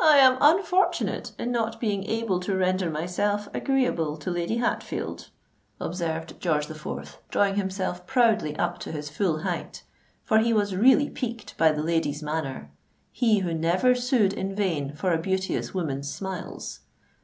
"I 0.00 0.18
am 0.18 0.38
unfortunate 0.40 1.32
in 1.36 1.50
not 1.50 1.80
being 1.80 2.04
able 2.04 2.38
to 2.38 2.54
render 2.54 2.88
myself 2.88 3.48
agreeable 3.52 4.16
to 4.18 4.30
Lady 4.30 4.58
Hatfield," 4.58 5.30
observed 5.80 6.38
George 6.38 6.68
the 6.68 6.76
Fourth, 6.76 7.18
drawing 7.28 7.56
himself 7.56 8.06
proudly 8.06 8.56
up 8.56 8.78
to 8.78 8.92
his 8.92 9.10
full 9.10 9.40
height—for 9.40 10.38
he 10.38 10.52
was 10.52 10.76
really 10.76 11.10
piqued 11.10 11.56
by 11.58 11.72
the 11.72 11.82
lady's 11.82 12.22
manner—he 12.22 13.40
who 13.40 13.52
never 13.52 13.96
sued 13.96 14.32
in 14.32 14.54
vain 14.54 14.94
for 14.94 15.12
a 15.12 15.18
beauteous 15.18 15.74
woman's 15.74 16.08
smiles! 16.08 16.78